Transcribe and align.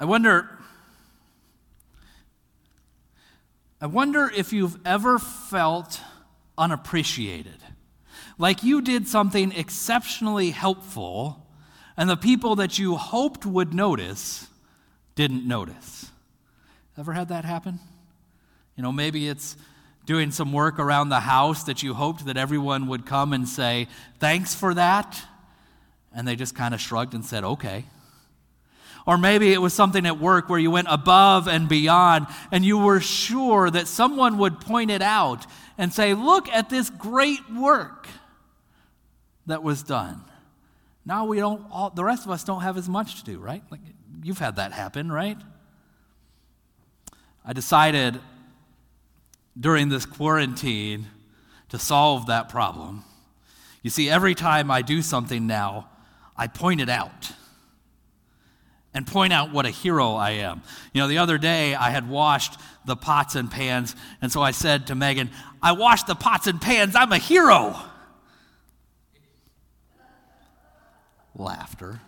I 0.00 0.04
wonder. 0.04 0.48
I 3.80 3.86
wonder 3.86 4.30
if 4.34 4.52
you've 4.52 4.78
ever 4.84 5.18
felt 5.18 6.00
unappreciated. 6.56 7.56
Like 8.38 8.62
you 8.62 8.80
did 8.80 9.08
something 9.08 9.52
exceptionally 9.52 10.50
helpful, 10.50 11.46
and 11.96 12.08
the 12.08 12.16
people 12.16 12.56
that 12.56 12.78
you 12.78 12.96
hoped 12.96 13.44
would 13.44 13.74
notice 13.74 14.46
didn't 15.16 15.46
notice. 15.46 16.10
Ever 16.96 17.12
had 17.12 17.28
that 17.28 17.44
happen? 17.44 17.80
You 18.76 18.82
know, 18.82 18.92
maybe 18.92 19.28
it's 19.28 19.56
doing 20.06 20.30
some 20.30 20.52
work 20.52 20.78
around 20.78 21.08
the 21.08 21.20
house 21.20 21.64
that 21.64 21.82
you 21.82 21.94
hoped 21.94 22.26
that 22.26 22.36
everyone 22.36 22.86
would 22.86 23.04
come 23.04 23.32
and 23.32 23.48
say, 23.48 23.88
Thanks 24.18 24.54
for 24.54 24.74
that. 24.74 25.20
And 26.14 26.26
they 26.26 26.36
just 26.36 26.54
kind 26.54 26.74
of 26.74 26.80
shrugged 26.80 27.14
and 27.14 27.24
said, 27.24 27.44
Okay. 27.44 27.84
Or 29.08 29.16
maybe 29.16 29.54
it 29.54 29.62
was 29.62 29.72
something 29.72 30.04
at 30.04 30.20
work 30.20 30.50
where 30.50 30.58
you 30.58 30.70
went 30.70 30.88
above 30.90 31.48
and 31.48 31.66
beyond 31.66 32.26
and 32.52 32.62
you 32.62 32.76
were 32.76 33.00
sure 33.00 33.70
that 33.70 33.88
someone 33.88 34.36
would 34.36 34.60
point 34.60 34.90
it 34.90 35.00
out 35.00 35.46
and 35.78 35.90
say, 35.90 36.12
Look 36.12 36.46
at 36.50 36.68
this 36.68 36.90
great 36.90 37.40
work 37.50 38.06
that 39.46 39.62
was 39.62 39.82
done. 39.82 40.20
Now 41.06 41.24
we 41.24 41.38
don't, 41.38 41.64
all, 41.72 41.88
the 41.88 42.04
rest 42.04 42.26
of 42.26 42.30
us 42.30 42.44
don't 42.44 42.60
have 42.60 42.76
as 42.76 42.86
much 42.86 43.20
to 43.20 43.24
do, 43.24 43.38
right? 43.38 43.62
Like 43.70 43.80
you've 44.22 44.40
had 44.40 44.56
that 44.56 44.72
happen, 44.72 45.10
right? 45.10 45.38
I 47.46 47.54
decided 47.54 48.20
during 49.58 49.88
this 49.88 50.04
quarantine 50.04 51.06
to 51.70 51.78
solve 51.78 52.26
that 52.26 52.50
problem. 52.50 53.04
You 53.82 53.88
see, 53.88 54.10
every 54.10 54.34
time 54.34 54.70
I 54.70 54.82
do 54.82 55.00
something 55.00 55.46
now, 55.46 55.88
I 56.36 56.46
point 56.46 56.82
it 56.82 56.90
out 56.90 57.32
and 58.98 59.06
point 59.06 59.32
out 59.32 59.52
what 59.52 59.64
a 59.64 59.70
hero 59.70 60.14
I 60.14 60.30
am. 60.30 60.60
You 60.92 61.00
know, 61.00 61.06
the 61.06 61.18
other 61.18 61.38
day 61.38 61.72
I 61.76 61.90
had 61.90 62.08
washed 62.08 62.58
the 62.84 62.96
pots 62.96 63.36
and 63.36 63.48
pans, 63.48 63.94
and 64.20 64.32
so 64.32 64.42
I 64.42 64.50
said 64.50 64.88
to 64.88 64.96
Megan, 64.96 65.30
I 65.62 65.70
washed 65.70 66.08
the 66.08 66.16
pots 66.16 66.48
and 66.48 66.60
pans, 66.60 66.96
I'm 66.96 67.12
a 67.12 67.18
hero. 67.18 67.76
Laughter. 71.36 72.00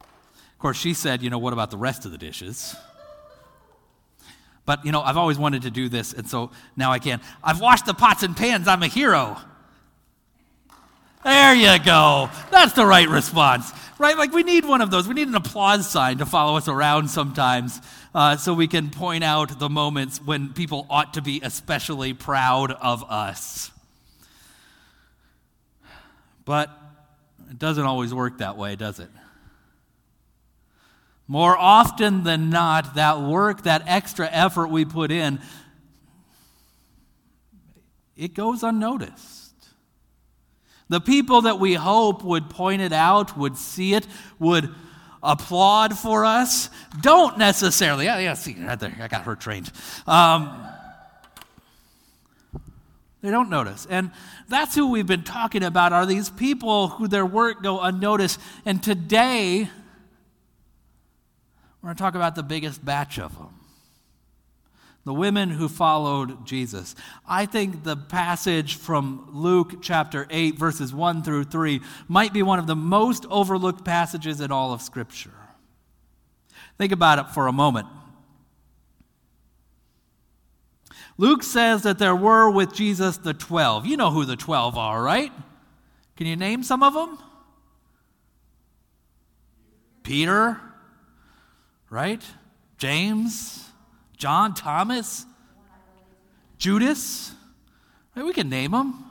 Of 0.00 0.58
course, 0.60 0.78
she 0.78 0.94
said, 0.94 1.24
You 1.24 1.30
know, 1.30 1.38
what 1.38 1.52
about 1.52 1.72
the 1.72 1.76
rest 1.76 2.04
of 2.04 2.12
the 2.12 2.18
dishes? 2.18 2.76
But, 4.64 4.86
you 4.86 4.92
know, 4.92 5.02
I've 5.02 5.16
always 5.16 5.38
wanted 5.38 5.62
to 5.62 5.72
do 5.72 5.88
this, 5.88 6.12
and 6.12 6.30
so 6.30 6.52
now 6.76 6.92
I 6.92 7.00
can. 7.00 7.20
I've 7.42 7.60
washed 7.60 7.84
the 7.84 7.94
pots 7.94 8.22
and 8.22 8.36
pans. 8.36 8.68
I'm 8.68 8.84
a 8.84 8.86
hero. 8.86 9.36
There 11.24 11.54
you 11.54 11.78
go. 11.84 12.30
That's 12.50 12.72
the 12.74 12.86
right 12.86 13.08
response, 13.08 13.72
right? 13.98 14.16
Like 14.16 14.32
we 14.32 14.44
need 14.44 14.64
one 14.64 14.80
of 14.80 14.90
those. 14.90 15.08
We 15.08 15.14
need 15.14 15.28
an 15.28 15.34
applause 15.34 15.90
sign 15.90 16.18
to 16.18 16.26
follow 16.26 16.56
us 16.56 16.68
around 16.68 17.08
sometimes 17.10 17.80
uh, 18.14 18.36
so 18.36 18.54
we 18.54 18.68
can 18.68 18.90
point 18.90 19.24
out 19.24 19.58
the 19.58 19.68
moments 19.68 20.22
when 20.22 20.52
people 20.52 20.86
ought 20.88 21.14
to 21.14 21.22
be 21.22 21.40
especially 21.42 22.14
proud 22.14 22.70
of 22.70 23.04
us. 23.10 23.70
But 26.44 26.70
it 27.50 27.58
doesn't 27.58 27.84
always 27.84 28.14
work 28.14 28.38
that 28.38 28.56
way, 28.56 28.76
does 28.76 29.00
it? 29.00 29.10
More 31.26 31.56
often 31.58 32.24
than 32.24 32.48
not, 32.48 32.94
that 32.94 33.20
work, 33.20 33.64
that 33.64 33.82
extra 33.86 34.28
effort 34.30 34.68
we 34.68 34.86
put 34.86 35.10
in, 35.10 35.40
it 38.16 38.32
goes 38.32 38.62
unnoticed. 38.62 39.47
The 40.88 41.00
people 41.00 41.42
that 41.42 41.58
we 41.58 41.74
hope 41.74 42.22
would 42.24 42.48
point 42.48 42.80
it 42.80 42.92
out, 42.92 43.36
would 43.36 43.56
see 43.56 43.94
it, 43.94 44.06
would 44.38 44.74
applaud 45.22 45.98
for 45.98 46.24
us, 46.24 46.70
don't 47.00 47.38
necessarily. 47.38 48.06
Yeah, 48.06 48.18
yeah, 48.18 48.34
see, 48.34 48.54
right 48.54 48.78
there, 48.78 48.94
I 49.00 49.08
got 49.08 49.22
her 49.24 49.36
trained. 49.36 49.70
Um, 50.06 50.66
they 53.20 53.30
don't 53.30 53.50
notice. 53.50 53.86
And 53.90 54.12
that's 54.48 54.74
who 54.74 54.90
we've 54.90 55.06
been 55.06 55.24
talking 55.24 55.62
about 55.64 55.92
are 55.92 56.06
these 56.06 56.30
people 56.30 56.88
who 56.88 57.08
their 57.08 57.26
work 57.26 57.62
go 57.62 57.80
unnoticed. 57.80 58.40
And 58.64 58.82
today, 58.82 59.68
we're 61.82 61.88
going 61.88 61.96
to 61.96 62.02
talk 62.02 62.14
about 62.14 62.34
the 62.34 62.42
biggest 62.42 62.84
batch 62.84 63.18
of 63.18 63.36
them 63.36 63.58
the 65.04 65.14
women 65.14 65.50
who 65.50 65.68
followed 65.68 66.44
Jesus. 66.46 66.94
I 67.26 67.46
think 67.46 67.84
the 67.84 67.96
passage 67.96 68.76
from 68.76 69.28
Luke 69.32 69.82
chapter 69.82 70.26
8, 70.30 70.58
verses 70.58 70.92
1 70.92 71.22
through 71.22 71.44
3, 71.44 71.80
might 72.08 72.32
be 72.32 72.42
one 72.42 72.58
of 72.58 72.66
the 72.66 72.76
most 72.76 73.24
overlooked 73.30 73.84
passages 73.84 74.40
in 74.40 74.52
all 74.52 74.72
of 74.72 74.82
Scripture. 74.82 75.30
Think 76.76 76.92
about 76.92 77.18
it 77.18 77.30
for 77.30 77.46
a 77.46 77.52
moment. 77.52 77.86
Luke 81.16 81.42
says 81.42 81.82
that 81.82 81.98
there 81.98 82.14
were 82.14 82.48
with 82.48 82.72
Jesus 82.72 83.16
the 83.16 83.34
12. 83.34 83.86
You 83.86 83.96
know 83.96 84.10
who 84.10 84.24
the 84.24 84.36
12 84.36 84.78
are, 84.78 85.02
right? 85.02 85.32
Can 86.16 86.26
you 86.26 86.36
name 86.36 86.62
some 86.62 86.82
of 86.82 86.94
them? 86.94 87.18
Peter, 90.04 90.60
right? 91.90 92.22
James, 92.78 93.67
John, 94.18 94.52
Thomas, 94.52 95.24
Judas. 96.58 97.32
Right? 98.14 98.26
We 98.26 98.32
can 98.32 98.48
name 98.48 98.72
them. 98.72 99.04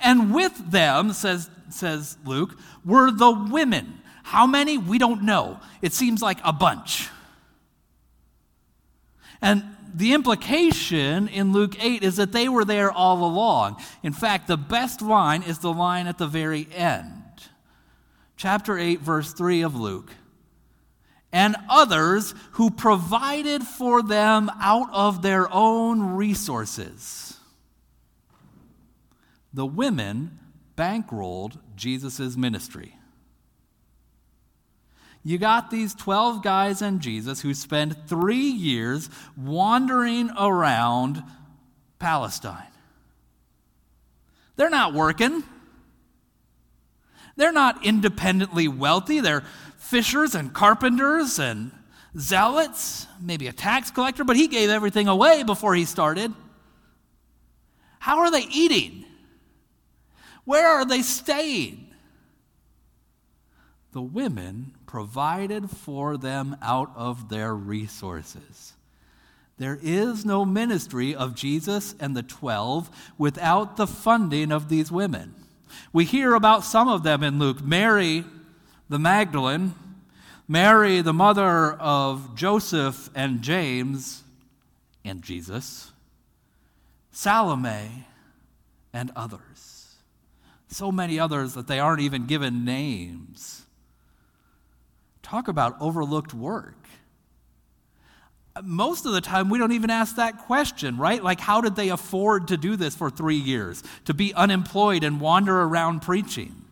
And 0.00 0.34
with 0.34 0.70
them, 0.70 1.12
says, 1.12 1.50
says 1.70 2.16
Luke, 2.24 2.56
were 2.84 3.10
the 3.10 3.30
women. 3.30 4.00
How 4.22 4.46
many? 4.46 4.78
We 4.78 4.98
don't 4.98 5.22
know. 5.22 5.60
It 5.82 5.92
seems 5.92 6.22
like 6.22 6.38
a 6.44 6.52
bunch. 6.52 7.08
And 9.42 9.64
the 9.94 10.12
implication 10.12 11.28
in 11.28 11.52
Luke 11.52 11.82
8 11.82 12.02
is 12.02 12.16
that 12.16 12.32
they 12.32 12.48
were 12.48 12.64
there 12.64 12.90
all 12.90 13.24
along. 13.24 13.82
In 14.02 14.12
fact, 14.12 14.46
the 14.46 14.56
best 14.56 15.02
line 15.02 15.42
is 15.42 15.58
the 15.58 15.72
line 15.72 16.06
at 16.06 16.18
the 16.18 16.26
very 16.26 16.68
end. 16.74 17.22
Chapter 18.36 18.78
8, 18.78 19.00
verse 19.00 19.32
3 19.32 19.62
of 19.62 19.74
Luke 19.74 20.12
and 21.36 21.54
others 21.68 22.34
who 22.52 22.70
provided 22.70 23.62
for 23.62 24.02
them 24.02 24.50
out 24.58 24.88
of 24.90 25.20
their 25.20 25.52
own 25.52 26.14
resources. 26.16 27.38
The 29.52 29.66
women 29.66 30.38
bankrolled 30.78 31.58
Jesus' 31.76 32.38
ministry. 32.38 32.96
You 35.22 35.36
got 35.36 35.70
these 35.70 35.94
12 35.94 36.42
guys 36.42 36.80
and 36.80 37.02
Jesus 37.02 37.42
who 37.42 37.52
spend 37.52 38.08
three 38.08 38.36
years 38.36 39.10
wandering 39.36 40.30
around 40.38 41.22
Palestine. 41.98 42.72
They're 44.56 44.70
not 44.70 44.94
working. 44.94 45.44
They're 47.36 47.52
not 47.52 47.84
independently 47.84 48.68
wealthy. 48.68 49.20
They're 49.20 49.44
fishers 49.88 50.34
and 50.34 50.52
carpenters 50.52 51.38
and 51.38 51.70
zealots, 52.18 53.06
maybe 53.20 53.46
a 53.46 53.52
tax 53.52 53.90
collector, 53.90 54.24
but 54.24 54.36
he 54.36 54.48
gave 54.48 54.68
everything 54.68 55.08
away 55.08 55.42
before 55.42 55.74
he 55.74 55.84
started. 55.84 56.32
How 57.98 58.18
are 58.18 58.30
they 58.30 58.46
eating? 58.50 59.04
Where 60.44 60.66
are 60.66 60.84
they 60.84 61.02
staying? 61.02 61.88
The 63.92 64.02
women 64.02 64.74
provided 64.86 65.70
for 65.70 66.16
them 66.16 66.56
out 66.62 66.90
of 66.94 67.28
their 67.28 67.54
resources. 67.54 68.74
There 69.58 69.78
is 69.80 70.24
no 70.24 70.44
ministry 70.44 71.14
of 71.14 71.34
Jesus 71.34 71.94
and 71.98 72.16
the 72.16 72.22
12 72.22 72.90
without 73.16 73.76
the 73.76 73.86
funding 73.86 74.52
of 74.52 74.68
these 74.68 74.92
women. 74.92 75.34
We 75.92 76.04
hear 76.04 76.34
about 76.34 76.64
some 76.64 76.88
of 76.88 77.02
them 77.02 77.22
in 77.22 77.38
Luke. 77.38 77.64
Mary, 77.64 78.24
the 78.88 78.98
Magdalene, 78.98 79.74
Mary, 80.48 81.00
the 81.00 81.12
mother 81.12 81.72
of 81.72 82.34
Joseph 82.36 83.10
and 83.14 83.42
James 83.42 84.22
and 85.04 85.22
Jesus, 85.22 85.90
Salome, 87.10 88.06
and 88.92 89.10
others. 89.16 89.94
So 90.68 90.92
many 90.92 91.18
others 91.18 91.54
that 91.54 91.66
they 91.66 91.78
aren't 91.78 92.00
even 92.00 92.26
given 92.26 92.64
names. 92.64 93.62
Talk 95.22 95.48
about 95.48 95.76
overlooked 95.80 96.34
work. 96.34 96.76
Most 98.62 99.06
of 99.06 99.12
the 99.12 99.20
time, 99.20 99.50
we 99.50 99.58
don't 99.58 99.72
even 99.72 99.90
ask 99.90 100.16
that 100.16 100.38
question, 100.38 100.96
right? 100.96 101.22
Like, 101.22 101.40
how 101.40 101.60
did 101.60 101.76
they 101.76 101.88
afford 101.88 102.48
to 102.48 102.56
do 102.56 102.76
this 102.76 102.94
for 102.94 103.10
three 103.10 103.36
years? 103.36 103.82
To 104.06 104.14
be 104.14 104.32
unemployed 104.32 105.04
and 105.04 105.20
wander 105.20 105.60
around 105.60 106.00
preaching? 106.00 106.65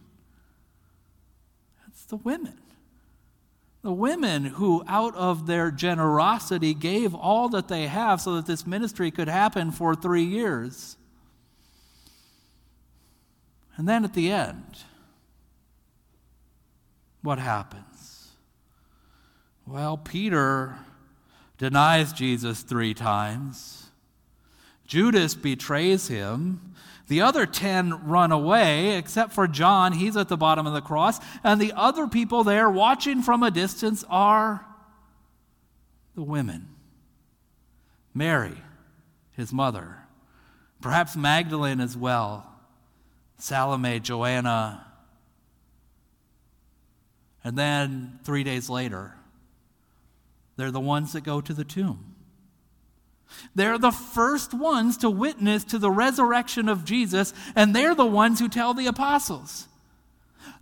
The 2.04 2.16
women. 2.16 2.58
The 3.82 3.92
women 3.92 4.46
who, 4.46 4.82
out 4.88 5.14
of 5.14 5.46
their 5.46 5.70
generosity, 5.70 6.72
gave 6.72 7.14
all 7.14 7.50
that 7.50 7.68
they 7.68 7.86
have 7.86 8.20
so 8.20 8.36
that 8.36 8.46
this 8.46 8.66
ministry 8.66 9.10
could 9.10 9.28
happen 9.28 9.70
for 9.70 9.94
three 9.94 10.24
years. 10.24 10.96
And 13.76 13.88
then 13.88 14.04
at 14.04 14.14
the 14.14 14.30
end, 14.30 14.78
what 17.22 17.38
happens? 17.38 18.30
Well, 19.66 19.96
Peter 19.96 20.78
denies 21.58 22.12
Jesus 22.12 22.62
three 22.62 22.94
times. 22.94 23.90
Judas 24.86 25.34
betrays 25.34 26.08
him. 26.08 26.75
The 27.06 27.20
other 27.20 27.44
10 27.44 28.06
run 28.06 28.32
away, 28.32 28.96
except 28.96 29.32
for 29.32 29.46
John. 29.46 29.92
He's 29.92 30.16
at 30.16 30.28
the 30.28 30.36
bottom 30.36 30.66
of 30.66 30.72
the 30.72 30.81
cross. 30.81 31.20
And 31.42 31.60
the 31.60 31.72
other 31.76 32.06
people 32.06 32.44
there 32.44 32.70
watching 32.70 33.22
from 33.22 33.42
a 33.42 33.50
distance 33.50 34.04
are 34.08 34.64
the 36.14 36.22
women 36.22 36.69
Mary, 38.14 38.56
his 39.32 39.52
mother, 39.52 39.96
perhaps 40.81 41.16
Magdalene 41.16 41.81
as 41.81 41.96
well, 41.96 42.48
Salome, 43.38 43.98
Joanna. 43.98 44.86
And 47.42 47.58
then 47.58 48.20
three 48.22 48.44
days 48.44 48.70
later, 48.70 49.16
they're 50.56 50.70
the 50.70 50.81
ones 50.81 51.12
that 51.12 51.25
go 51.25 51.40
to 51.40 51.52
the 51.52 51.64
tomb. 51.64 52.13
They're 53.54 53.78
the 53.78 53.90
first 53.90 54.52
ones 54.52 54.96
to 54.98 55.10
witness 55.10 55.64
to 55.64 55.78
the 55.78 55.90
resurrection 55.90 56.68
of 56.68 56.84
Jesus, 56.84 57.32
and 57.54 57.74
they're 57.74 57.94
the 57.94 58.06
ones 58.06 58.40
who 58.40 58.48
tell 58.48 58.74
the 58.74 58.86
apostles. 58.86 59.68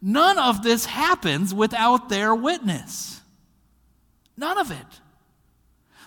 None 0.01 0.39
of 0.39 0.63
this 0.63 0.87
happens 0.87 1.55
without 1.55 2.09
their 2.09 2.35
witness. 2.35 3.21
None 4.37 4.59
of 4.59 4.71
it. 4.71 5.01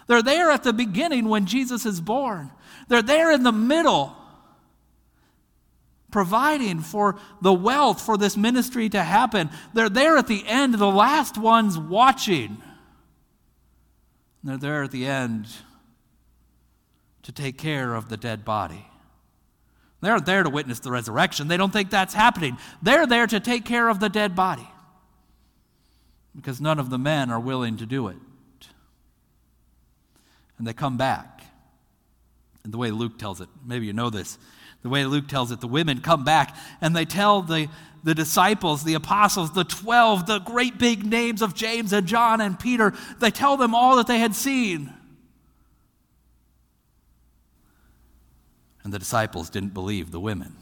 They're 0.08 0.22
there 0.22 0.52
at 0.52 0.64
the 0.64 0.74
beginning 0.74 1.28
when 1.30 1.46
Jesus 1.46 1.86
is 1.86 2.02
born, 2.02 2.52
they're 2.88 3.02
there 3.02 3.32
in 3.32 3.44
the 3.44 3.52
middle, 3.52 4.16
providing 6.12 6.82
for 6.82 7.18
the 7.42 7.54
wealth 7.54 8.02
for 8.02 8.16
this 8.18 8.38
ministry 8.38 8.88
to 8.90 9.02
happen. 9.02 9.50
They're 9.74 9.90
there 9.90 10.18
at 10.18 10.28
the 10.28 10.46
end, 10.48 10.76
the 10.76 10.86
last 10.86 11.38
ones 11.38 11.78
watching. 11.78 12.62
They're 14.44 14.58
there 14.58 14.84
at 14.84 14.92
the 14.92 15.08
end 15.08 15.48
to 17.26 17.32
take 17.32 17.58
care 17.58 17.96
of 17.96 18.08
the 18.08 18.18
dead 18.18 18.46
body. 18.46 18.86
They 20.02 20.10
aren't 20.10 20.28
there 20.28 20.44
to 20.44 20.50
witness 20.50 20.80
the 20.80 20.92
resurrection. 20.92 21.48
They 21.48 21.58
don't 21.58 21.74
think 21.74 21.90
that's 21.90 22.14
happening. 22.14 22.58
They're 22.84 23.08
there 23.08 23.26
to 23.26 23.40
take 23.40 23.66
care 23.66 23.90
of 23.90 24.00
the 24.00 24.10
dead 24.10 24.36
body 24.36 24.68
because 26.36 26.62
none 26.62 26.78
of 26.78 26.92
the 26.92 27.00
men 27.00 27.32
are 27.32 27.40
willing 27.40 27.78
to 27.78 27.88
do 27.88 28.10
it. 28.10 28.18
And 30.60 30.68
they 30.68 30.74
come 30.74 30.98
back. 30.98 31.42
And 32.64 32.72
the 32.72 32.78
way 32.78 32.92
Luke 32.92 33.18
tells 33.18 33.42
it, 33.42 33.50
maybe 33.66 33.88
you 33.88 33.94
know 33.94 34.12
this, 34.12 34.38
the 34.84 34.90
way 34.90 35.06
Luke 35.06 35.28
tells 35.28 35.52
it, 35.52 35.62
the 35.62 35.68
women 35.68 36.02
come 36.02 36.24
back 36.24 36.56
and 36.82 36.96
they 36.96 37.06
tell 37.06 37.42
the, 37.42 37.68
the 38.04 38.14
disciples, 38.14 38.84
the 38.84 38.94
apostles, 38.94 39.54
the 39.54 39.64
12, 39.64 40.28
the 40.28 40.40
great 40.40 40.78
big 40.78 41.04
names 41.04 41.42
of 41.42 41.56
James 41.56 41.92
and 41.92 42.06
John 42.06 42.42
and 42.42 42.60
Peter, 42.60 42.94
they 43.20 43.32
tell 43.32 43.58
them 43.58 43.74
all 43.74 43.96
that 43.96 44.06
they 44.06 44.20
had 44.20 44.36
seen. 44.36 44.94
And 48.86 48.94
the 48.94 49.00
disciples 49.00 49.50
didn't 49.50 49.74
believe 49.74 50.12
the 50.12 50.20
women. 50.20 50.56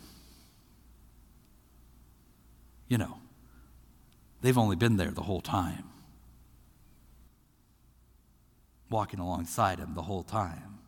You 2.88 2.98
know, 2.98 3.18
they've 4.42 4.58
only 4.58 4.78
been 4.78 4.96
there 4.96 5.12
the 5.12 5.24
whole 5.24 5.42
time, 5.42 5.84
walking 8.90 9.20
alongside 9.20 9.80
him 9.80 9.94
the 9.94 10.04
whole 10.04 10.24
time, 10.24 10.80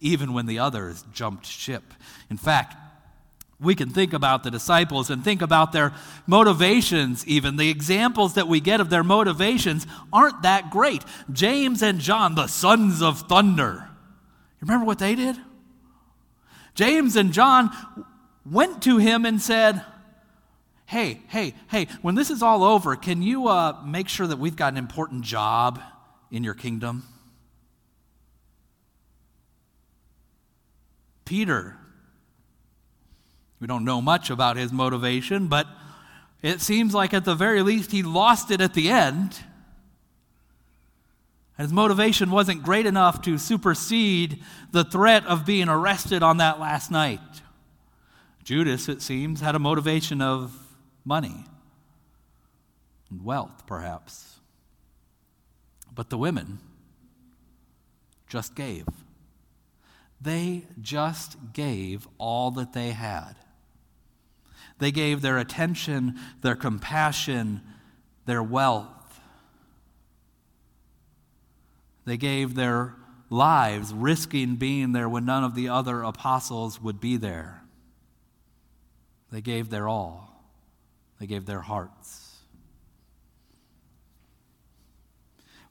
even 0.00 0.32
when 0.32 0.46
the 0.46 0.60
others 0.60 1.04
jumped 1.12 1.46
ship. 1.46 1.82
In 2.30 2.36
fact, 2.36 2.76
we 3.58 3.74
can 3.74 3.90
think 3.90 4.12
about 4.12 4.44
the 4.44 4.50
disciples 4.52 5.10
and 5.10 5.24
think 5.24 5.42
about 5.42 5.72
their 5.72 5.92
motivations, 6.28 7.26
even. 7.26 7.56
The 7.56 7.70
examples 7.70 8.34
that 8.34 8.46
we 8.46 8.60
get 8.60 8.80
of 8.80 8.88
their 8.88 9.04
motivations 9.04 9.84
aren't 10.12 10.42
that 10.42 10.70
great. 10.70 11.02
James 11.32 11.82
and 11.82 11.98
John, 11.98 12.36
the 12.36 12.46
sons 12.46 13.02
of 13.02 13.22
thunder. 13.22 13.88
You 14.60 14.66
remember 14.66 14.86
what 14.86 15.00
they 15.00 15.16
did? 15.16 15.36
James 16.74 17.16
and 17.16 17.32
John 17.32 17.70
went 18.44 18.82
to 18.82 18.98
him 18.98 19.24
and 19.24 19.40
said, 19.40 19.84
Hey, 20.86 21.22
hey, 21.28 21.54
hey, 21.68 21.88
when 22.02 22.14
this 22.14 22.30
is 22.30 22.42
all 22.42 22.62
over, 22.62 22.94
can 22.94 23.22
you 23.22 23.48
uh, 23.48 23.80
make 23.84 24.08
sure 24.08 24.26
that 24.26 24.38
we've 24.38 24.56
got 24.56 24.72
an 24.72 24.76
important 24.76 25.22
job 25.22 25.80
in 26.30 26.44
your 26.44 26.54
kingdom? 26.54 27.04
Peter, 31.24 31.78
we 33.60 33.66
don't 33.66 33.84
know 33.84 34.02
much 34.02 34.28
about 34.28 34.58
his 34.58 34.72
motivation, 34.72 35.48
but 35.48 35.66
it 36.42 36.60
seems 36.60 36.92
like 36.92 37.14
at 37.14 37.24
the 37.24 37.34
very 37.34 37.62
least 37.62 37.90
he 37.90 38.02
lost 38.02 38.50
it 38.50 38.60
at 38.60 38.74
the 38.74 38.90
end. 38.90 39.38
His 41.56 41.72
motivation 41.72 42.30
wasn't 42.30 42.62
great 42.62 42.84
enough 42.84 43.22
to 43.22 43.38
supersede 43.38 44.42
the 44.72 44.84
threat 44.84 45.24
of 45.26 45.46
being 45.46 45.68
arrested 45.68 46.22
on 46.22 46.38
that 46.38 46.58
last 46.58 46.90
night. 46.90 47.20
Judas, 48.42 48.88
it 48.88 49.00
seems, 49.00 49.40
had 49.40 49.54
a 49.54 49.60
motivation 49.60 50.20
of 50.20 50.52
money 51.04 51.44
and 53.08 53.24
wealth, 53.24 53.66
perhaps. 53.66 54.40
But 55.94 56.10
the 56.10 56.18
women 56.18 56.58
just 58.28 58.56
gave. 58.56 58.86
They 60.20 60.64
just 60.80 61.36
gave 61.52 62.08
all 62.18 62.50
that 62.52 62.72
they 62.72 62.90
had. 62.90 63.34
They 64.78 64.90
gave 64.90 65.22
their 65.22 65.38
attention, 65.38 66.18
their 66.40 66.56
compassion, 66.56 67.60
their 68.26 68.42
wealth 68.42 69.03
they 72.04 72.16
gave 72.16 72.54
their 72.54 72.94
lives, 73.30 73.92
risking 73.92 74.56
being 74.56 74.92
there 74.92 75.08
when 75.08 75.24
none 75.24 75.44
of 75.44 75.54
the 75.54 75.68
other 75.68 76.02
apostles 76.02 76.80
would 76.80 77.00
be 77.00 77.16
there. 77.16 77.62
They 79.30 79.40
gave 79.40 79.70
their 79.70 79.88
all, 79.88 80.44
they 81.18 81.26
gave 81.26 81.46
their 81.46 81.60
hearts. 81.60 82.20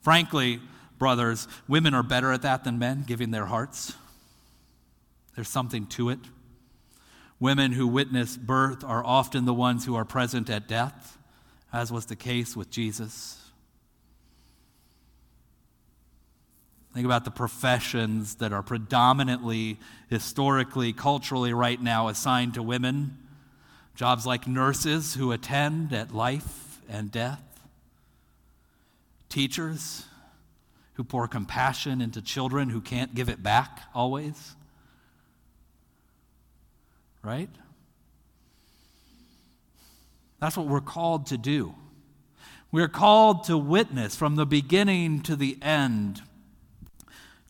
Frankly, 0.00 0.60
brothers, 0.98 1.48
women 1.66 1.94
are 1.94 2.02
better 2.02 2.30
at 2.30 2.42
that 2.42 2.64
than 2.64 2.78
men, 2.78 3.04
giving 3.06 3.30
their 3.30 3.46
hearts. 3.46 3.94
There's 5.34 5.48
something 5.48 5.86
to 5.86 6.10
it. 6.10 6.18
Women 7.40 7.72
who 7.72 7.86
witness 7.86 8.36
birth 8.36 8.84
are 8.84 9.04
often 9.04 9.46
the 9.46 9.54
ones 9.54 9.86
who 9.86 9.94
are 9.94 10.04
present 10.04 10.50
at 10.50 10.68
death, 10.68 11.16
as 11.72 11.90
was 11.90 12.06
the 12.06 12.16
case 12.16 12.54
with 12.54 12.70
Jesus. 12.70 13.43
Think 16.94 17.06
about 17.06 17.24
the 17.24 17.32
professions 17.32 18.36
that 18.36 18.52
are 18.52 18.62
predominantly, 18.62 19.78
historically, 20.08 20.92
culturally, 20.92 21.52
right 21.52 21.82
now 21.82 22.06
assigned 22.06 22.54
to 22.54 22.62
women. 22.62 23.18
Jobs 23.96 24.24
like 24.24 24.46
nurses 24.46 25.14
who 25.14 25.32
attend 25.32 25.92
at 25.92 26.14
life 26.14 26.80
and 26.88 27.10
death, 27.10 27.42
teachers 29.28 30.04
who 30.92 31.02
pour 31.02 31.26
compassion 31.26 32.00
into 32.00 32.22
children 32.22 32.70
who 32.70 32.80
can't 32.80 33.12
give 33.12 33.28
it 33.28 33.42
back 33.42 33.82
always. 33.92 34.54
Right? 37.24 37.50
That's 40.38 40.56
what 40.56 40.68
we're 40.68 40.80
called 40.80 41.26
to 41.26 41.38
do. 41.38 41.74
We're 42.70 42.86
called 42.86 43.44
to 43.44 43.58
witness 43.58 44.14
from 44.14 44.36
the 44.36 44.46
beginning 44.46 45.22
to 45.22 45.34
the 45.34 45.58
end 45.60 46.22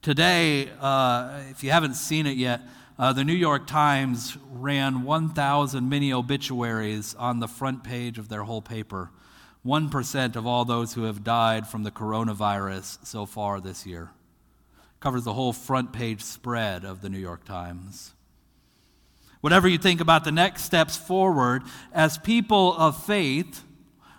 Today, 0.05 0.69
uh, 0.83 1.41
if 1.49 1.65
you 1.65 1.71
haven't 1.71 1.95
seen 1.95 2.27
it 2.27 2.37
yet, 2.37 2.61
uh, 2.99 3.15
the 3.15 3.25
New 3.25 3.33
York 3.33 3.67
Times 3.67 4.37
ran 4.53 5.03
1,000 5.03 5.89
mini 5.89 6.13
obituaries 6.13 7.15
on 7.15 7.41
the 7.41 7.49
front 7.49 7.83
page 7.85 8.19
of 8.19 8.29
their 8.29 8.43
whole 8.43 8.61
paper. 8.61 9.11
1% 9.65 10.37
of 10.37 10.47
all 10.47 10.67
those 10.67 10.93
who 10.93 11.05
have 11.05 11.25
died 11.25 11.67
from 11.67 11.85
the 11.85 11.91
coronavirus 11.91 12.99
so 13.07 13.25
far 13.25 13.63
this 13.63 13.87
year. 13.87 14.11
Covers 15.01 15.25
the 15.25 15.33
whole 15.33 15.55
front 15.55 15.95
page 15.95 16.21
spread 16.21 16.85
of 16.85 17.01
the 17.01 17.09
New 17.09 17.19
York 17.19 17.47
Times. 17.47 18.13
Whatever 19.41 19.69
you 19.69 19.79
think 19.79 20.03
about 20.03 20.25
the 20.25 20.33
next 20.33 20.65
steps 20.65 20.99
forward, 20.99 21.63
as 21.95 22.19
people 22.19 22.77
of 22.77 23.03
faith, 23.03 23.65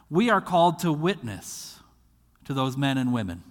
we 0.09 0.31
are 0.31 0.41
called 0.41 0.79
to 0.79 0.91
witness 0.91 1.77
to 2.45 2.55
those 2.55 2.75
men 2.75 2.97
and 2.97 3.13
women. 3.13 3.43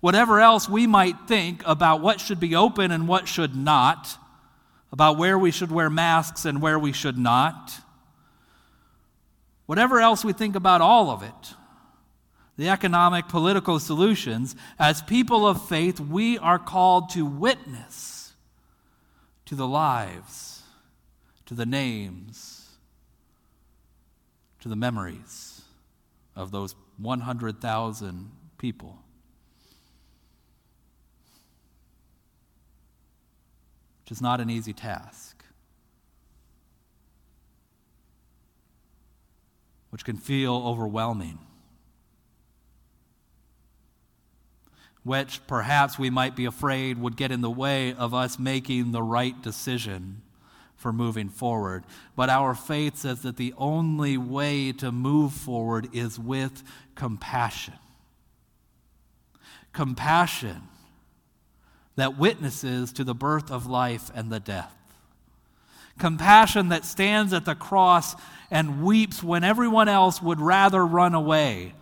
Whatever 0.00 0.40
else 0.40 0.68
we 0.68 0.86
might 0.86 1.26
think 1.26 1.62
about 1.64 2.00
what 2.00 2.20
should 2.20 2.40
be 2.40 2.54
open 2.54 2.90
and 2.90 3.08
what 3.08 3.28
should 3.28 3.56
not, 3.56 4.18
about 4.92 5.18
where 5.18 5.38
we 5.38 5.50
should 5.50 5.70
wear 5.70 5.90
masks 5.90 6.44
and 6.44 6.60
where 6.60 6.78
we 6.78 6.92
should 6.92 7.18
not, 7.18 7.72
whatever 9.66 10.00
else 10.00 10.24
we 10.24 10.32
think 10.32 10.54
about 10.54 10.80
all 10.80 11.10
of 11.10 11.22
it, 11.22 11.54
the 12.56 12.68
economic, 12.68 13.28
political 13.28 13.78
solutions, 13.78 14.56
as 14.78 15.02
people 15.02 15.46
of 15.46 15.68
faith, 15.68 16.00
we 16.00 16.38
are 16.38 16.58
called 16.58 17.10
to 17.10 17.26
witness 17.26 18.32
to 19.44 19.54
the 19.54 19.66
lives, 19.66 20.62
to 21.44 21.54
the 21.54 21.66
names, 21.66 22.70
to 24.60 24.68
the 24.68 24.76
memories 24.76 25.62
of 26.34 26.50
those 26.50 26.74
100,000 26.98 28.30
people. 28.58 28.98
Which 34.06 34.12
is 34.12 34.22
not 34.22 34.40
an 34.40 34.48
easy 34.50 34.72
task. 34.72 35.44
Which 39.90 40.04
can 40.04 40.16
feel 40.16 40.54
overwhelming. 40.54 41.40
Which 45.02 45.44
perhaps 45.48 45.98
we 45.98 46.08
might 46.08 46.36
be 46.36 46.44
afraid 46.44 46.98
would 46.98 47.16
get 47.16 47.32
in 47.32 47.40
the 47.40 47.50
way 47.50 47.94
of 47.94 48.14
us 48.14 48.38
making 48.38 48.92
the 48.92 49.02
right 49.02 49.42
decision 49.42 50.22
for 50.76 50.92
moving 50.92 51.28
forward. 51.28 51.82
But 52.14 52.30
our 52.30 52.54
faith 52.54 52.98
says 52.98 53.22
that 53.22 53.36
the 53.36 53.54
only 53.56 54.16
way 54.16 54.70
to 54.74 54.92
move 54.92 55.32
forward 55.32 55.88
is 55.92 56.16
with 56.16 56.62
compassion. 56.94 57.74
Compassion 59.72 60.62
that 61.96 62.18
witnesses 62.18 62.92
to 62.92 63.04
the 63.04 63.14
birth 63.14 63.50
of 63.50 63.66
life 63.66 64.10
and 64.14 64.30
the 64.30 64.40
death. 64.40 64.74
Compassion 65.98 66.68
that 66.68 66.84
stands 66.84 67.32
at 67.32 67.44
the 67.44 67.54
cross 67.54 68.14
and 68.50 68.84
weeps 68.84 69.22
when 69.22 69.44
everyone 69.44 69.88
else 69.88 70.20
would 70.22 70.40
rather 70.40 70.84
run 70.84 71.14
away 71.14 71.74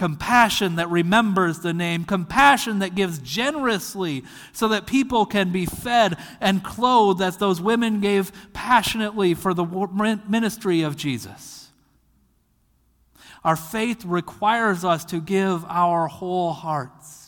compassion 0.00 0.76
that 0.76 0.88
remembers 0.88 1.58
the 1.58 1.74
name, 1.74 2.06
compassion 2.06 2.78
that 2.78 2.94
gives 2.94 3.18
generously 3.18 4.24
so 4.50 4.66
that 4.68 4.86
people 4.86 5.26
can 5.26 5.52
be 5.52 5.66
fed 5.66 6.16
and 6.40 6.64
clothed 6.64 7.20
as 7.20 7.36
those 7.36 7.60
women 7.60 8.00
gave 8.00 8.32
passionately 8.54 9.34
for 9.34 9.52
the 9.52 9.62
ministry 10.26 10.80
of 10.80 10.96
Jesus. 10.96 11.68
Our 13.44 13.56
faith 13.56 14.02
requires 14.06 14.86
us 14.86 15.04
to 15.04 15.20
give 15.20 15.66
our 15.66 16.06
whole 16.06 16.54
hearts. 16.54 17.19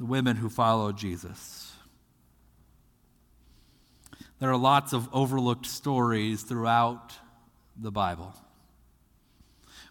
The 0.00 0.06
women 0.06 0.36
who 0.36 0.48
followed 0.48 0.96
Jesus 0.98 1.70
there 4.40 4.50
are 4.50 4.56
lots 4.56 4.94
of 4.94 5.06
overlooked 5.12 5.66
stories 5.66 6.42
throughout 6.42 7.12
the 7.76 7.90
Bible. 7.92 8.34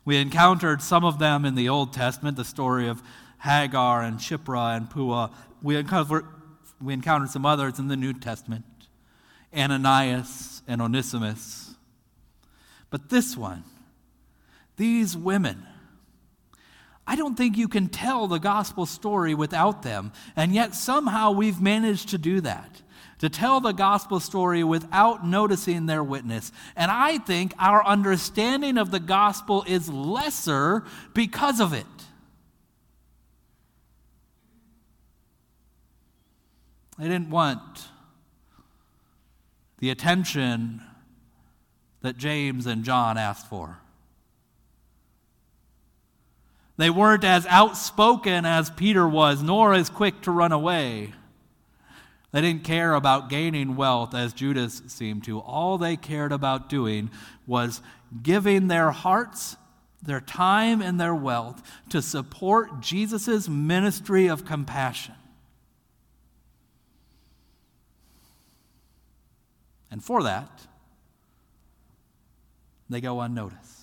We 0.04 0.18
encountered 0.18 0.82
some 0.82 1.06
of 1.06 1.20
them 1.20 1.46
in 1.46 1.54
the 1.54 1.70
Old 1.70 1.94
Testament, 1.94 2.36
the 2.36 2.44
story 2.44 2.88
of 2.88 3.04
Hagar 3.44 4.02
and 4.02 4.18
Shiphrah 4.18 4.76
and 4.76 4.90
Puah. 4.90 5.30
We 5.62 5.84
we 6.82 6.94
encountered 6.94 7.30
some 7.30 7.46
others 7.46 7.78
in 7.78 7.90
the 7.90 7.96
New 7.96 8.14
Testament 8.14 8.66
Ananias 9.56 10.64
and 10.68 10.82
Onesimus. 10.82 11.76
But 12.90 13.10
this 13.10 13.38
one, 13.38 13.64
these 14.78 15.16
women, 15.16 15.64
I 17.10 17.16
don't 17.16 17.36
think 17.36 17.58
you 17.58 17.68
can 17.68 17.88
tell 17.88 18.28
the 18.28 18.38
gospel 18.38 18.86
story 18.86 19.34
without 19.34 19.82
them, 19.82 20.12
and 20.36 20.54
yet 20.54 20.76
somehow 20.76 21.32
we've 21.32 21.60
managed 21.60 22.10
to 22.10 22.20
do 22.20 22.40
that 22.42 22.84
to 23.18 23.30
tell 23.30 23.60
the 23.60 23.72
gospel 23.72 24.20
story 24.20 24.64
without 24.64 25.26
noticing 25.26 25.88
their 25.88 26.04
witness. 26.04 26.52
And 26.76 26.92
I 26.92 27.18
think 27.18 27.56
our 27.58 27.84
understanding 27.84 28.78
of 28.78 28.92
the 28.92 29.00
gospel 29.00 29.66
is 29.68 29.90
lesser 29.90 30.84
because 31.16 31.60
of 31.60 31.74
it. 31.74 31.88
They 37.00 37.06
didn't 37.06 37.32
want 37.32 37.88
the 39.80 39.90
attention 39.90 40.84
that 42.02 42.18
James 42.18 42.68
and 42.68 42.84
John 42.84 43.18
asked 43.18 43.48
for. 43.48 43.80
They 46.80 46.90
weren't 46.90 47.26
as 47.26 47.46
outspoken 47.48 48.46
as 48.46 48.70
Peter 48.70 49.06
was, 49.06 49.44
nor 49.44 49.74
as 49.74 49.90
quick 49.90 50.22
to 50.22 50.32
run 50.32 50.54
away. 50.54 51.12
They 52.32 52.40
didn't 52.40 52.64
care 52.64 52.94
about 52.94 53.30
gaining 53.30 53.76
wealth 53.76 54.16
as 54.16 54.32
Judas 54.32 54.82
seemed 54.88 55.26
to. 55.26 55.40
All 55.40 55.78
they 55.78 55.98
cared 55.98 56.32
about 56.32 56.70
doing 56.70 57.12
was 57.46 57.82
giving 58.24 58.70
their 58.70 58.92
hearts, 58.92 59.58
their 60.02 60.22
time, 60.22 60.82
and 60.82 60.98
their 60.98 61.14
wealth 61.14 61.62
to 61.90 62.02
support 62.02 62.80
Jesus' 62.80 63.50
ministry 63.50 64.28
of 64.28 64.46
compassion. 64.46 65.16
And 69.92 70.02
for 70.02 70.24
that, 70.24 70.66
they 72.90 73.02
go 73.02 73.20
unnoticed. 73.20 73.79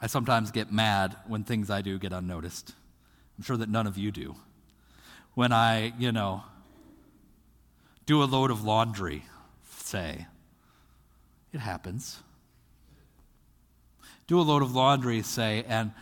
I 0.00 0.06
sometimes 0.06 0.50
get 0.50 0.72
mad 0.72 1.16
when 1.26 1.44
things 1.44 1.70
I 1.70 1.82
do 1.82 1.98
get 1.98 2.12
unnoticed. 2.12 2.72
I'm 3.36 3.44
sure 3.44 3.56
that 3.56 3.68
none 3.68 3.86
of 3.86 3.98
you 3.98 4.10
do 4.10 4.36
when 5.34 5.52
I, 5.52 5.92
you 5.98 6.12
know, 6.12 6.42
do 8.06 8.22
a 8.22 8.24
load 8.24 8.50
of 8.50 8.64
laundry, 8.64 9.24
say. 9.70 10.26
It 11.52 11.60
happens. 11.60 12.18
Do 14.26 14.40
a 14.40 14.42
load 14.42 14.62
of 14.62 14.74
laundry, 14.74 15.22
say, 15.22 15.64
and 15.68 15.92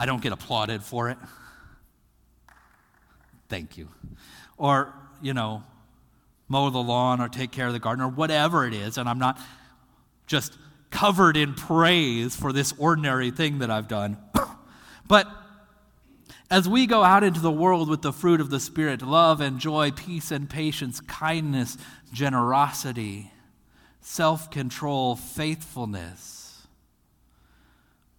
I 0.00 0.06
don't 0.06 0.22
get 0.22 0.32
applauded 0.32 0.82
for 0.82 1.10
it. 1.10 1.18
Thank 3.48 3.76
you. 3.76 3.88
Or, 4.56 4.94
you 5.20 5.34
know, 5.34 5.62
mow 6.48 6.70
the 6.70 6.78
lawn 6.78 7.20
or 7.20 7.28
take 7.28 7.50
care 7.50 7.66
of 7.66 7.72
the 7.72 7.78
garden 7.78 8.04
or 8.04 8.08
whatever 8.08 8.66
it 8.66 8.74
is, 8.74 8.96
and 8.96 9.08
I'm 9.08 9.18
not 9.18 9.38
just 10.26 10.56
covered 10.92 11.36
in 11.36 11.54
praise 11.54 12.36
for 12.36 12.52
this 12.52 12.72
ordinary 12.78 13.30
thing 13.32 13.58
that 13.58 13.70
I've 13.70 13.88
done. 13.88 14.18
but 15.08 15.26
as 16.50 16.68
we 16.68 16.86
go 16.86 17.02
out 17.02 17.24
into 17.24 17.40
the 17.40 17.50
world 17.50 17.88
with 17.88 18.02
the 18.02 18.12
fruit 18.12 18.40
of 18.40 18.50
the 18.50 18.60
Spirit 18.60 19.02
love 19.02 19.40
and 19.40 19.58
joy, 19.58 19.90
peace 19.90 20.30
and 20.30 20.48
patience, 20.48 21.00
kindness, 21.00 21.76
generosity, 22.12 23.32
self 24.00 24.50
control, 24.50 25.16
faithfulness 25.16 26.42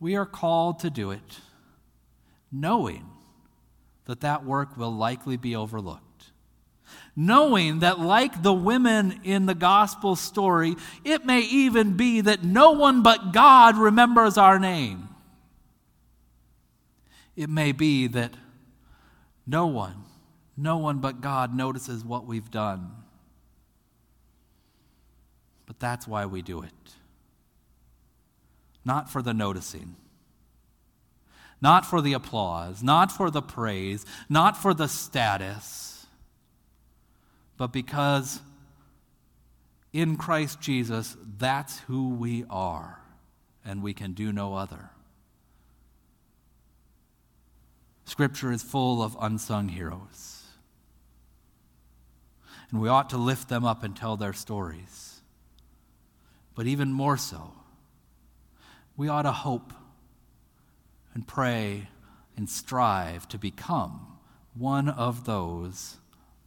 we 0.03 0.17
are 0.17 0.25
called 0.25 0.79
to 0.79 0.89
do 0.89 1.11
it 1.11 1.39
knowing 2.51 3.05
that 4.03 4.19
that 4.19 4.43
work 4.43 4.75
will 4.75 4.91
likely 4.91 5.37
be 5.37 5.55
overlooked. 5.55 6.12
Knowing 7.15 7.79
that, 7.79 7.99
like 7.99 8.41
the 8.41 8.53
women 8.53 9.19
in 9.23 9.45
the 9.45 9.53
gospel 9.53 10.15
story, 10.15 10.75
it 11.03 11.25
may 11.25 11.41
even 11.41 11.95
be 11.95 12.21
that 12.21 12.43
no 12.43 12.71
one 12.71 13.03
but 13.03 13.31
God 13.31 13.77
remembers 13.77 14.37
our 14.37 14.57
name. 14.57 15.09
It 17.35 17.49
may 17.49 17.71
be 17.71 18.07
that 18.07 18.33
no 19.45 19.67
one, 19.67 20.03
no 20.57 20.77
one 20.77 20.99
but 20.99 21.21
God 21.21 21.53
notices 21.55 22.03
what 22.03 22.25
we've 22.25 22.49
done. 22.49 22.91
But 25.65 25.79
that's 25.79 26.07
why 26.07 26.25
we 26.25 26.41
do 26.41 26.61
it. 26.61 26.71
Not 28.85 29.09
for 29.09 29.21
the 29.21 29.33
noticing, 29.33 29.95
not 31.61 31.85
for 31.85 32.01
the 32.01 32.13
applause, 32.13 32.83
not 32.83 33.11
for 33.11 33.29
the 33.29 33.41
praise, 33.41 34.05
not 34.29 34.57
for 34.57 34.73
the 34.73 34.87
status, 34.87 35.92
but 37.57 37.71
because 37.71 38.41
in 39.91 40.17
Christ 40.17 40.59
Jesus, 40.59 41.15
that's 41.37 41.79
who 41.81 42.09
we 42.09 42.45
are, 42.49 42.99
and 43.63 43.83
we 43.83 43.93
can 43.93 44.13
do 44.13 44.31
no 44.31 44.55
other. 44.55 44.89
Scripture 48.05 48.51
is 48.51 48.61
full 48.61 49.01
of 49.01 49.15
unsung 49.19 49.69
heroes. 49.69 50.43
And 52.69 52.81
we 52.81 52.89
ought 52.89 53.11
to 53.11 53.17
lift 53.17 53.49
them 53.49 53.63
up 53.63 53.83
and 53.83 53.95
tell 53.95 54.17
their 54.17 54.33
stories. 54.33 55.21
But 56.55 56.65
even 56.65 56.91
more 56.91 57.17
so, 57.17 57.53
we 58.97 59.07
ought 59.07 59.23
to 59.23 59.31
hope 59.31 59.73
and 61.13 61.27
pray 61.27 61.89
and 62.35 62.49
strive 62.49 63.27
to 63.29 63.37
become 63.37 64.17
one 64.55 64.89
of 64.89 65.25
those 65.25 65.97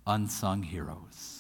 unsung 0.07 0.63
heroes. 0.63 1.36